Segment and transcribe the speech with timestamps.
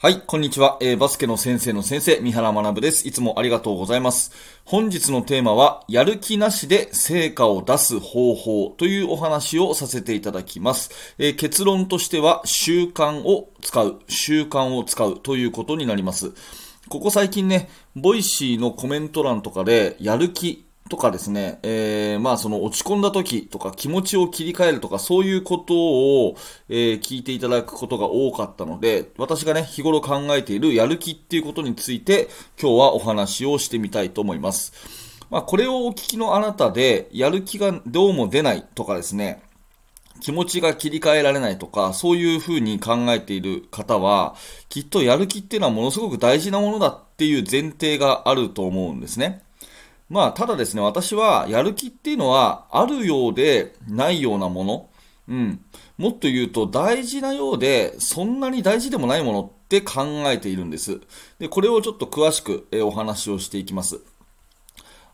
[0.00, 3.08] はい、こんにちは、えーバスケの先生の先生、三原学です。
[3.08, 4.30] いつもありがとうございます。
[4.64, 10.92] 本日のテーマは、やる気なしで成果を出す方法というお話をさせていただきます。
[11.18, 16.30] えー結論としては、習慣を使う、習慣を使うということになります。
[16.88, 26.36] ここ最近ね、 Voicy のコメント欄とかで、やる気とかですね、えーまあその落ち込んだ時とか気持ちを切り替えるとかそういうことを、
[26.68, 32.28] えー聞いていただくことが多かったので、私がね、日頃考えているやる気っていうことについて
[32.60, 34.72] 今日はお話をしてみたいと思います。
[35.30, 39.42] まあこれをお聞きのあなたで、やる気がどうも出ないとかですね、
[40.20, 44.34] 気持ちが切り替えられないとか、そういうふうに考えている方は、
[44.68, 49.42] きっとやる気っていうのはものすごく大事なものだっていう前提があると思うんですね。
[50.08, 54.88] まあ、ただですね、私は、やる気っていうのは、あるようで、ないようなもの。
[55.28, 55.60] うん。
[55.98, 61.00] もっと言うと、大事なようで、そんなに大事でもないものって考えているんです。
[61.38, 64.00] で、これをちょっと詳しく、えお話をしていきます。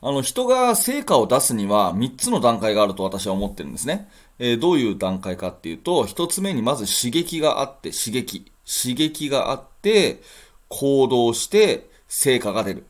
[0.00, 4.08] あの、人が成果を出すには3つの段階があると私は思ってるんですね。
[4.38, 8.52] えーどういう段階かっていうと、1つ目にまず刺激があって、刺激。
[8.64, 10.22] 刺激があって、
[10.68, 12.86] 行動して、成果が出る。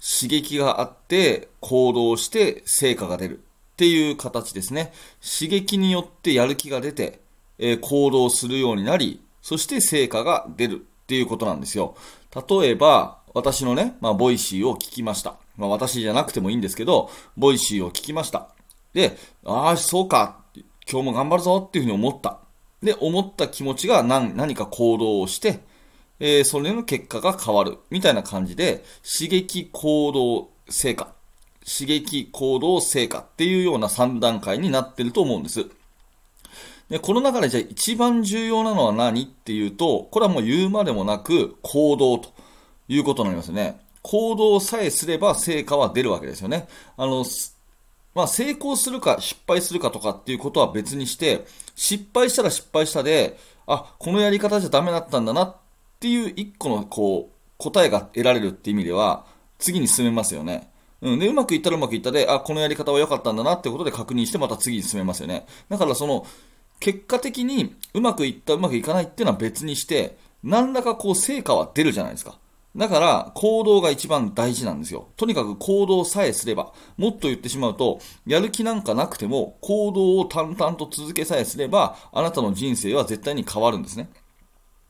[0.00, 3.40] 刺激があって、行動して成果が出るっ
[3.76, 4.92] ていう形ですね。
[5.22, 7.20] 刺激によってやる気が出て、
[7.58, 11.96] えー行動するようになり、そして成果が出るっていうことなんですよ。
[12.34, 15.36] 例えば、私のね、まあ、 Voicy を聞きました。
[15.56, 18.48] まあ、私じゃなくてもいいんですけど、 Voicy を聞きました。
[18.94, 20.38] で、ああ、そうか。
[20.90, 22.38] 今日も頑張るぞっていうふうに思った。
[22.82, 25.60] で、思った気持ちが何何か行動をして、
[26.20, 27.78] えーそれの結果が変わる。
[27.90, 31.12] みたいな感じで、刺激、行動、成果。
[31.64, 35.66] 刺激、行動、成果っていうような3段階になってると思うんです。
[36.88, 42.32] で、この中でじゃあ一番重要なのは何っていうと、これはもう言うまでもなく行動と
[42.88, 43.80] いうことになりますね。
[44.02, 46.66] 行動さえすれば成果は出るわけですよね。
[46.96, 47.24] あの、
[48.14, 51.44] まあ、成功するか失敗するかとかっていうことは別にして、
[51.74, 55.56] 失敗したら失敗したで、あ、このやり方じゃダメだったんだなっ
[55.98, 59.26] っていう一個のこう、答えが得られるって意味では、
[59.58, 60.70] 次に進めますよね。
[61.00, 61.18] うん。
[61.18, 65.44] で、うまくいったらうまくいったで、あ、このやり方は良かったんだなってことで確認してまた次に進めますよね。
[65.68, 66.24] だからその、
[66.78, 72.38] 結果的にうまくいったうまくいかないっていうのは別にして、何らかこう成果は出るじゃないですか。
[72.76, 75.08] だから、行動が一番大事なんですよ。
[75.16, 84.10] とにかく行動さえすれば、もっと言ってしまうと、やる気なんかなくても、行動を淡々と続けさえすれば、あなたの人生は絶対に変わるんですね。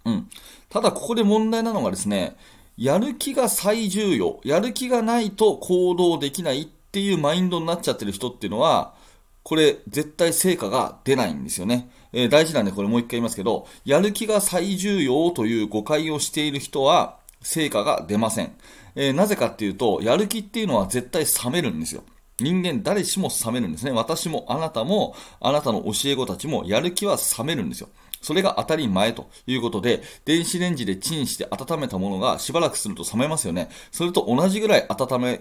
[0.08, 0.28] うん。
[0.68, 2.36] ただ、ここで問題なのがですね、
[2.76, 8.94] やる気が最重要、やる気がないと行動できないっていうマインドになっちゃってる人っていうのは、
[9.42, 11.90] これ、絶対成果が出ないんですよね。
[12.12, 18.52] えー大事なんでこれもう一回言いますけど、やる気が最重要という誤解をしている人は、成果が出ません。
[18.94, 22.02] えーなぜかっていうと、やる気っていうのは絶対冷めるんですよ。
[22.40, 23.90] 人間誰しも冷めるんですね。
[23.90, 27.88] 私もあなたも、あなたの教え子たちも、やる気は冷めるんですよ。
[28.20, 33.68] それが当たり前ということで、電子レンジでチンして温めたものがしばらくすると冷めますよね。
[33.90, 35.40] それと同じぐらい温め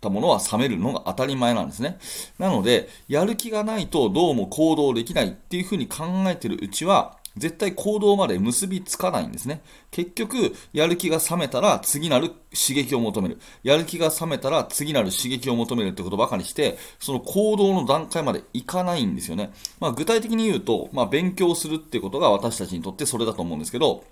[0.00, 1.98] たものは冷めるのが当たり前なんですね。
[2.38, 9.62] なので、やる気がないとどうも行動できないっていうふうに考えてるうちは、絶対行動まで結びつかないんですね。
[9.90, 13.38] 結局、やる気が冷めたら次なる刺激を求める。
[13.62, 19.52] やる気が冷めたら次なる刺激を求めるってことばかりして、その行動の段階までいかないんですよね。
[19.80, 24.04] まあ具体的に言うと、まあ勉強するってことが私たちにとってそれだと思うんですけど、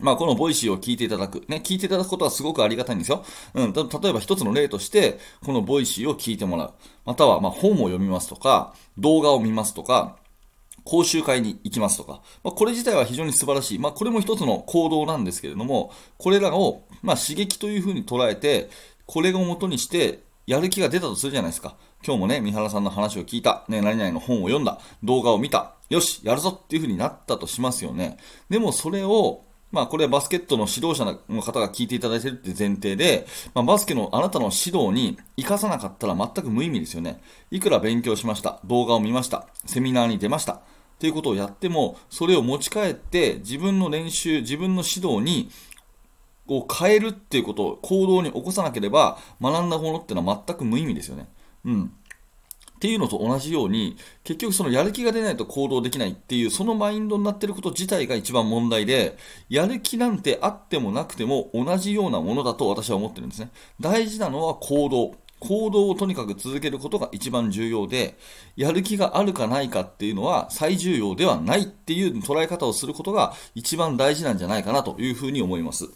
[0.00, 1.44] まあ、この Voicy を聞いていただく。
[1.48, 3.24] ね、聞いていただくことはすごくありがたいんですよ。
[3.54, 6.72] うん、た例えば一つの例として、この Voicy を聞いてもらう。
[7.04, 10.16] または、まあ、本を読みますとか、動画を見ますとか、
[10.90, 13.78] 講習会に行きますとか、まあ、これ自体は非常に素晴らしい。
[13.78, 18.68] まあ、これも一つの行動なんですけれども、これらを、ま、刺激というふうに捉えて、
[19.06, 21.76] これを元にして、やる気が出たとするじゃないですか。
[22.04, 23.64] 今日もね、三原さんの話を聞いた。
[23.68, 24.80] ね、何々の本を読んだ。
[25.04, 25.74] 動画を見た。
[25.90, 28.16] よし、やるぞっていうふうになったとしますよね。
[28.48, 37.20] でもそれを、まあこれはバスケットの指導者の方が聞いていただいてるって前提で、まあ、バスケのあなたの指導に活かさなかったら全く無意味ですよね。
[37.52, 38.58] いくら勉強しました。
[38.64, 39.46] 動画を見ました。
[39.66, 40.62] セミナーに出ました。
[41.00, 45.50] っていうことをやっても、それを持ち帰って自分の練習、自分の指導に
[46.46, 51.26] を変えるっていうことを行動に起こさなければ学んだものってのは全く無意味ですよね。
[51.64, 51.84] うん。
[51.84, 59.16] っていうのと同じように、結局そのやる気が出ないと行動できないっていう、そのマインドになってること自体が一番問題で、
[59.48, 63.50] やる気なんてあってもなくても同じようなものだと私は思ってるんですね。
[63.80, 65.14] 大事なのは行動。
[65.40, 68.16] 行動をとにかく続けることが一番重要で、
[68.56, 75.88] やる気があるかないかっていうのは最重要ではないっていう捉え方をすることが一番大事なんじゃないかなというふうに思います。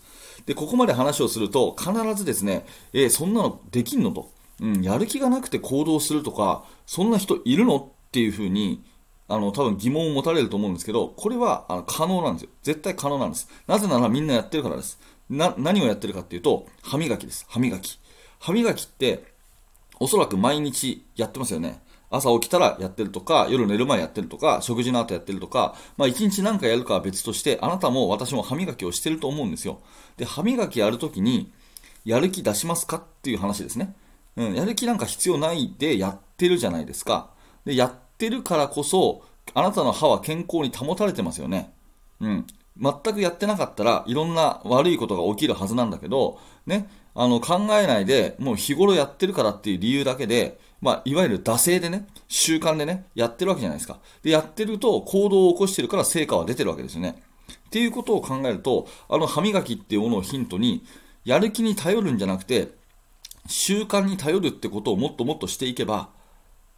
[0.47, 4.31] で、ここまで話をすると、必ずですね、えー、そんなのできんのと、
[4.61, 8.83] うん、やる気がなくて行動するとか、そんな人いるのっていうふうに、
[9.27, 12.51] あの、多分疑問を持たれると思うんですけど、これはあの可能なんですよ。
[12.63, 13.49] 絶対可能なんです。
[13.67, 14.99] なぜならみんなやってるからです。
[15.31, 17.47] な、何をやってるかっていうと、歯磨きです。
[17.49, 17.99] 歯磨き。
[18.39, 19.34] 歯磨きって、
[20.01, 21.83] おそらく毎日やってますよね。
[22.11, 29.81] 朝起きたらやってるとか、夜寝る前やってるとか、食事の後やってるとか、まあ一日何かやるかは別として、あなたも私も歯磨きをしてると思うんですよ。
[30.17, 31.53] で、歯磨きやるときに、
[32.05, 33.95] やる気出しますかっていう話ですね。
[34.37, 37.31] うん、やる気なんか必要ないでやってるじゃないですか。
[37.65, 39.23] で、やってるからこそ、
[39.55, 41.73] あなたの歯は健康に保たれてますよね。
[42.21, 42.47] うん。
[42.81, 54.01] 全くやってなかったらいろんな悪いことが起きるはずなんだけど、ね、あの考えないで、もう日頃やってるからっていう理由だけで、まあ、いわゆる惰性でね、習慣でね、やってるわけじゃないですか。
[54.23, 57.23] で、やってると行動を起こしてるから成果は出てるわけですよね。
[57.67, 60.85] っていうことを考えると、あの歯磨きっていうものをヒントに、
[61.25, 62.73] やる気に頼るんじゃなくて、
[63.47, 66.11] 習慣に頼るってことをもっともっとしていけば、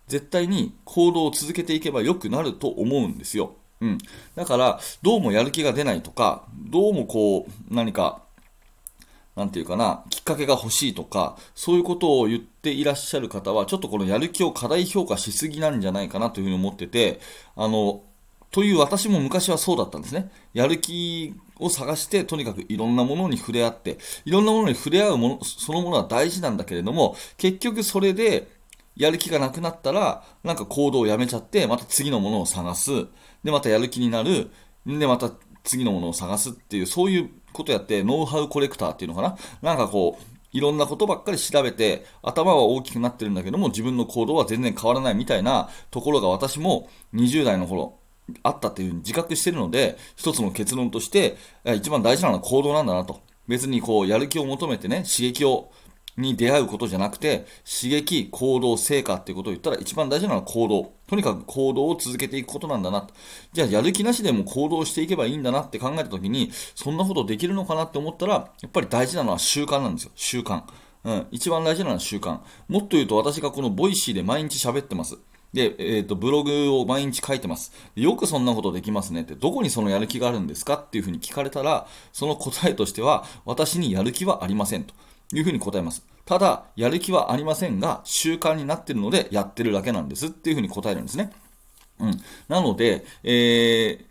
[0.09, 3.57] 絶対に行動を続けていけば良くなると思うんですよ。
[3.81, 3.99] うん。
[4.35, 8.23] だから、どうもやる気が出ないとか、どうもこう、何か、
[9.37, 17.21] なんていうかな、きっかけが欲しいとか、そういうことを言っていらっしゃる方は、ちょっとこのやる気を過大評価しすぎなんじゃないかなというふうに思ってて、
[17.55, 18.01] あの、
[18.51, 20.31] という私も昔はそうだったんですね。
[20.55, 28.49] やる気を探して、とにかくいろんなものに触れ合って、いろんなものに触れ合うもの、そのものは大事なんだけれども、結局それで、
[28.97, 33.07] やる気がなくなったら、なんか行動をやめちゃって、また次のものを探す。
[33.45, 34.51] で、またやる気になる。
[34.87, 35.31] で、また
[35.65, 47.99] 次のものを探すっていう、そういうことやって、ノウハウコレクターっていうのかななんかこう、いろんなことばっかり調べて、頭は大きくなってるんだけども、自分の行動は全然変わらないみたいなところが私も20代の頃、
[48.43, 51.37] あったっていうふうに自覚してるので、一つの結論として、
[51.77, 53.21] 一番大事なのは行動なんだなと。
[53.47, 55.71] 別にこう、やる気を求めてね、刺激を
[56.17, 60.93] に出会うことじゃなくて、刺激、行動、成果っていうことを言ったら一番大事なのは行動。
[61.07, 63.07] とにかく行動を続けていくことなんだな。
[63.53, 70.11] じゃあやる気なしでも行動していけばいいんだなって考えたときに、そんなことできるのかなって思ったら、やっぱり大事なのは習慣なんですよ。
[70.15, 70.63] 習慣。
[71.05, 71.27] うん。
[71.31, 72.41] 一番大事なのは習慣。
[72.69, 75.19] もっと言うと私がこの Voicy で毎日喋ってます。
[75.53, 77.73] で、えっ、ー、と、ブログを毎日書いてます。
[77.95, 84.95] よくそんなことできますねって、どこにそのやる気があるんですかっていうふうに聞かれたら、その答えとしては、私にやる気はありませんと
[85.35, 86.05] いうふうに答えます。
[86.25, 91.31] ただ、やる気はありませんが、習慣になってるので、やってるだけなんですっていうふうに答えるんですね。
[92.01, 92.21] うん。
[92.49, 94.05] なので、えー、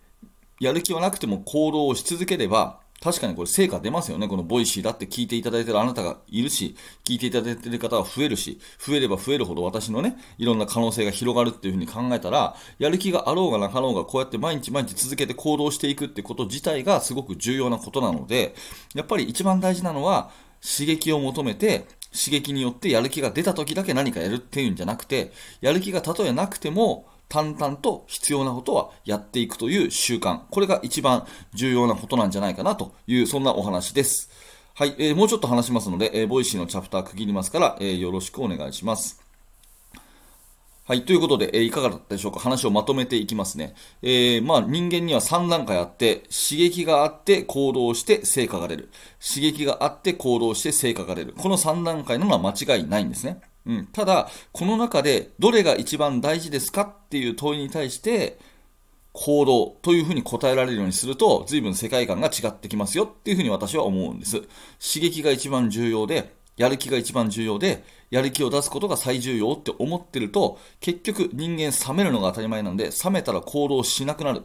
[0.59, 4.27] やる気はなくても行動をし続ければ、確かにこれ成果出ますよね。
[4.27, 18.55] この Voicy だって聞いていただいてるあなたがいるし、聞いていただいてる方は増えるし、増えれば増えるほど私のね、いろんな可能性が広がるっていうふうに考えたら、やる気があろうがなかろうが、こうやって毎日毎日続けて行動していくってこと自体がすごく重要なことなので、
[18.95, 20.31] やっぱり一番大事なのは、
[20.61, 25.31] 刺激を求めて、刺激によってやる気が出た時だけ何かやるっていうんじゃなくて、
[25.61, 30.41] やる気がたとえなくても、淡々と必要なことはやっていくという習慣。
[30.49, 34.29] これが一番重要なことなんじゃないかなという、そんなお話です。
[34.75, 39.24] はい、えー、もうちょっと話しますので、えー、 Voicy のチャプター区切りますから、えー、よろしくお願いします。
[40.87, 41.03] はい。
[41.03, 42.39] ということで、えー、いかがだったでしょうか？
[42.39, 43.73] 話をまとめていきますね。
[44.03, 48.91] えー、まあ、人間には3段階あって、刺激があって行動して成果が出る。
[49.19, 51.33] 刺激があって行動して成果が出る。
[51.35, 53.41] この3段階なのは間違いないんですね。
[53.65, 53.87] うん。
[53.87, 58.37] ただ、この中で、どれが一番大事ですかっていう問いに対して、
[59.11, 64.33] 行動というふうに答えられるようにすると、随分世界観が違ってきますよっていうふうに私は思うんです。
[64.39, 74.43] 刺激が一番重要で、やる気が一番重要で、やる気を出すことが最重要って思ってると、結局人間冷めるのが当たり前なんで、冷めたら行動しなくなる。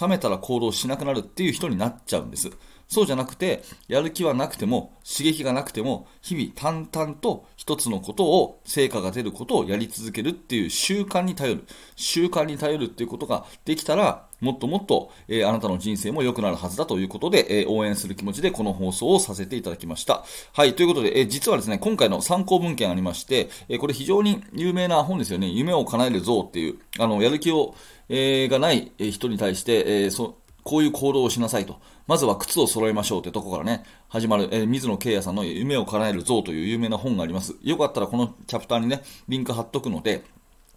[0.00, 2.50] 冷めたら行動しなくなるっていう人になっちゃうんです。
[2.88, 11.64] そうじゃなくて、やる気はなくても、刺激がなくても、日々淡々と一つのことを、成果が出ることをやり続けるっていう習慣に頼る。
[11.96, 20.24] 習慣に頼るっていうことができたら、もっともっと、えー、あなたの人生も良くなるはずだということで、えー、応援する気持ちでこの放送をさせていただきました。
[20.52, 25.48] はい、ということで、えー、実はですね、今回の参考文献ありまして、えこれ非常に有名な本ですよね。
[25.48, 27.74] 夢をかなえるゾウっていう、あの、やる気を、
[28.08, 30.36] えがない人に対して、えそ
[30.66, 31.80] こういう行動をしなさいと。
[32.08, 37.54] まずは靴を揃えましょうってとこからね、始まる、えー、水野敬也さんの夢をかなえるゾウという有名な本があります。
[37.62, 40.24] よかったらこのチャプターにね、リンク貼っとくので、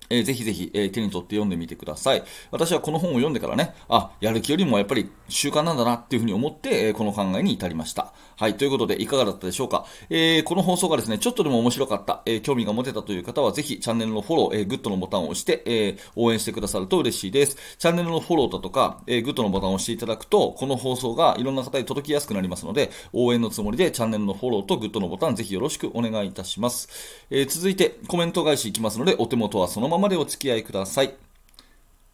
[0.10, 2.24] えー、ぜひぜひ、えー、手に取って読んでみてください。
[2.52, 8.14] 私はこの本を読んでからね、あ、やる気よりもやっぱり習慣なんだなっていうふうに思って、えー、この考えに至りました。
[8.36, 9.86] はい、ということでいかがだったでしょうか？
[10.10, 17.58] えー、この放送がですね、ちょっとでも面白かった、え、興味が持てたという方は、ぜひチャンネルのフォロー、えー、グッドのボタンを押して、え、応援してくださると嬉しいです。
[17.78, 26.88] チャンネルのフォローだとか、えー、グッドのボタンを押していただくと、この放送がいろんな方に届きやすくなりますので、応援のつもりでチャンネルのフォローとグッドのボタン、ぜひよろしくお願いいたします。
[27.30, 31.14] え、続いて、コメント返しいきますので、お手元はそのまままでお付き合いください。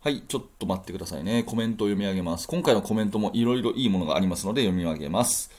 [0.02, 1.44] はい、ちょっと待ってくださいね。
[1.44, 2.48] コメントを読み上げます。
[2.48, 5.50] 今回のコメントもいろいろいいものがありますので読み上げます。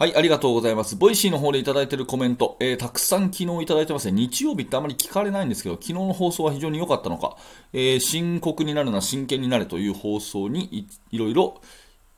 [0.00, 0.96] はい、ありがとうございます。
[0.96, 4.12] Voicy の方でいただいているコメント、えー、たくさん昨日いただいてますね。
[4.12, 7.36] 日曜日ってあまり聞かれないんですけど、昨日の放送は非常に良かったのか、
[7.74, 11.60] えー、深刻になるな、真剣になれという放送にいいろいろ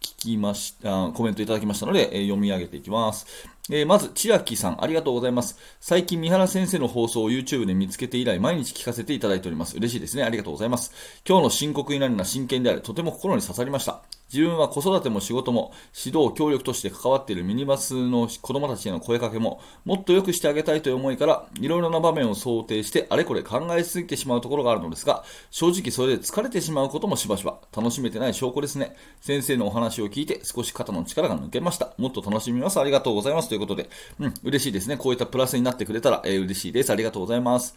[0.01, 3.27] 聞きました、コメントいただきましたので、えー、読み上げていきます。
[3.71, 5.57] えー、まず、千秋さん、ありがとうございます。
[5.81, 9.77] 最近、三原先生の放送を YouTube で見つけて以来、毎日聞かせていただいております。
[9.77, 10.25] 嬉しいですね。
[10.25, 10.93] ありがとうございます。
[11.25, 12.81] 今日の深刻になるのは真剣である。
[12.81, 14.03] とても心に刺さりました。
[14.33, 15.73] 自分は子育ても仕事も
[16.05, 28.97] 指導、協力として関わっているミニバスの子供たちへの声かけももっと良くしてあげたいという思いからいろいろな場面を想定してあれこれ考えすぎてしまうところがあるのですが正直それで疲れてしまうこともしばしば楽しめてない証拠ですね。
[29.21, 31.93] 先生のお話を聞いて少し肩の力が抜けました。
[31.99, 32.81] もっと楽しみます。
[32.81, 33.49] ありがとうございます。
[33.49, 34.97] ということで、うん、嬉しいですね。
[34.97, 36.91] こういったプラスになってくれたら、えー、嬉しいです。
[36.91, 37.75] ありがとうございます。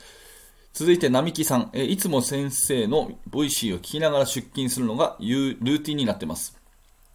[0.75, 6.60] 続いて、並木さん、え、いつも先生の Voicy を聞きながら出勤するのがルーティンになってます。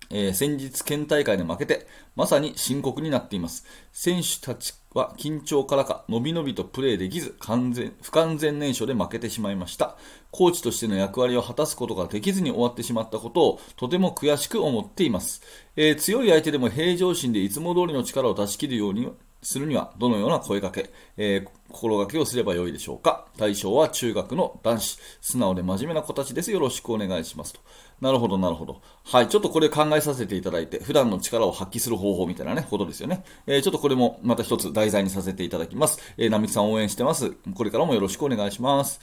[0.09, 1.87] えー、先日県大会で負けて、
[2.17, 3.67] まさに深刻になっています。
[3.93, 9.99] 選手たちは緊張からか、のびのびとプレーできず、完全、不完全燃焼で負けてしまいました。
[10.31, 15.43] コーチとしての役割を果たすことができずに終わってしまったことを、とても悔しく思っています。
[15.77, 19.13] えー、強い相手でも平常心でいつも通りの力を出し切るように
[19.43, 26.51] するにはどのような声かけ、えー、心がけをすればよいでしょうか対象は中学の男子、素直で真面目な子たちです。
[26.51, 27.61] よろしくお願いしますと。
[28.01, 28.81] なるほど、なるほど。
[29.05, 33.25] はい、ちょっとこれ考えさせていただいて、普段の力を発揮する方法みたいなね、ことですよね。
[33.47, 36.01] えー、ちょっとこれもまた一つ題材にさせていただきます。
[36.17, 37.33] えー、並木さん応援してます。
[37.55, 39.01] これからもよろしくお願いします。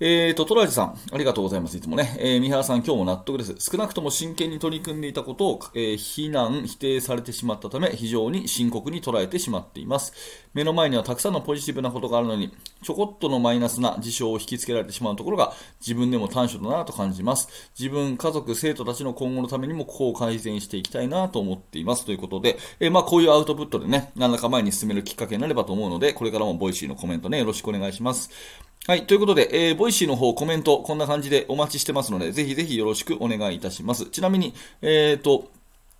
[0.00, 1.76] えーと、トラジさん、ありがとうございます。
[1.76, 2.16] いつもね。
[2.20, 3.56] えー、三原さん、今日も納得です。
[3.58, 10.12] 少なくとも真剣に取り組んでいたことを、えー、非難、否定されてしまったため、非常に深刻に捉えてしまっています。
[10.54, 17.48] 目の前にはたくさんのポジティブなことがあるのに、ちょこっとのマイナスな事象を引きつけられてしまうところが、自分でも短所だなと感じます。
[17.76, 22.04] 自分、家族、生徒たちの今後のためにも、ここを改善していきたいなと思っています。
[22.04, 28.30] ということで、えー、まあ、こういうアウトプットでね、何らか前に進めるきっかけになればと思うので、これからも Voicy のコメントね、よろしくお願いします。
[28.88, 29.04] はい。
[29.04, 34.06] ということで、えー、 Voicyの方コメント、こんな感じでお待ちしてますので、ぜひぜひよろしくお願いいたします。
[34.06, 35.50] ちなみに、えっ、ー、と、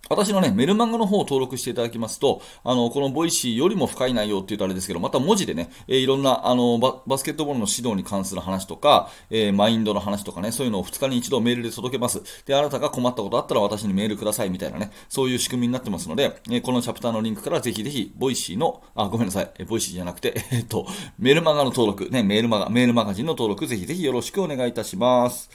[0.09, 12.21] 私のね、メルマガの方を登録していただきますと、あの、この Voicyよりも深い内容って言うとあれですけど、また文字でね、えー、いろんな、あのバ、バスケットボールの指導に関する話とか、えー、マインドの話とかね、そういうのを2日に一度メールで届けます。
[12.45, 20.87] で、あなたが困ったことあったら私にメールくださいみたいなね、そういう仕組みになってますので、えー、このチャプターのリンクからぜひぜひ、 Voicyの、あ、ごめんなさい、え Voicyじゃなくて、えっと、
[21.19, 25.51] メルマガの登録、ね、メールマガ、メールマガジンの登録、ぜひぜひよろしくお願いいたします。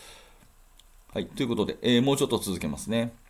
[1.13, 3.24] はい、ということで、えもうちょっと続けますね。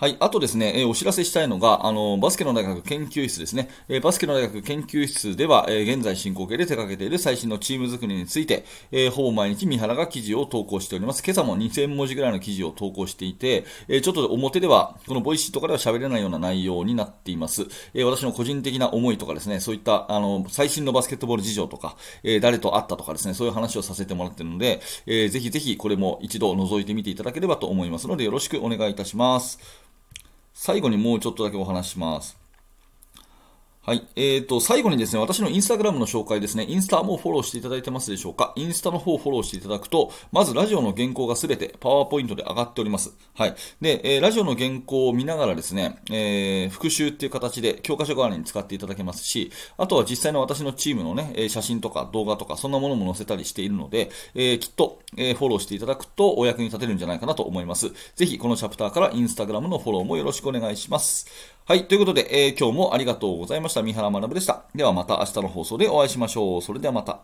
[0.00, 0.16] はい。
[0.18, 3.68] あとですね、えー、お知らせしたいのが、あの、バスケの大学研究室ですね。
[3.86, 11.22] えー、バスケの大学研究室では、え、現在進行形で手掛けている最新のチーム作りについて、えほぼ毎日三原が記事を投稿しております。
[11.22, 17.66] 今朝も2000文字ぐらいの記事を投稿していて、えちょっと表では、この Voicyとかでは喋れないような内容になっています。
[17.92, 29.89] え私の個人的な思いとかですね、そういった、あの、最新のバスケットボール事情とか、え誰と会ったとかですね、そういう話をさせてもらっているので、えー、ぜひぜひこれも一度覗いてみていただければと思いますので、よろしくお願いいたします。
[30.62, 32.39] 最後にもうちょっとだけお話します。
[33.90, 34.06] はい。
[34.14, 38.52] えーと、最後にですね、私のインスタグラムの紹介ですね、インスタもフォローしていただいてますでしょうか？
[38.54, 43.12] インスタの方をフォローしていただくと、まずラジオの原稿がすべてパワーポイントで上がっております。
[43.34, 43.54] はい。
[43.80, 57.90] で、えー、ラジオの原稿を見ながらですね、えー、復習っていう形で教科書代わりに使っていただけますし、あとは実際の私のチームのね、写真とか動画とか、そんなものも載せたりしているので、えー、きっと、えフォローしていただくとお役に立てるんじゃないかなと思います。
[58.14, 61.26] ぜひ、このチャプターからインスタグラムのフォローもよろしくお願いします。
[61.70, 61.86] はい。
[61.86, 63.82] ということで、えー、今日もありがとうございました。
[63.84, 64.64] 三原学でした。
[64.74, 66.62] ではまた明日の放送でお会いしましょう。
[66.62, 67.20] それではまた。